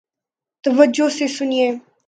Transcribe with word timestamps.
توجہ 0.63 1.07
سے 1.09 1.27
سنیئے 1.27 1.69